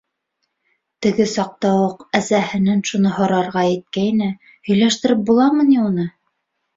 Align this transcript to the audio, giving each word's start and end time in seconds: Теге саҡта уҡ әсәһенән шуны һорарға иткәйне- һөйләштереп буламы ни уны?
Теге 1.05 1.25
саҡта 1.33 1.73
уҡ 1.81 1.99
әсәһенән 2.19 2.81
шуны 2.91 3.11
һорарға 3.17 3.65
иткәйне- 3.73 4.31
һөйләштереп 4.71 5.21
буламы 5.29 5.67
ни 5.69 5.77
уны? 5.83 6.07